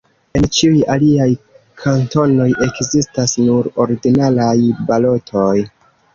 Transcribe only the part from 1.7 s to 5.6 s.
kantonoj ekzistas nur ordinaraj balotoj.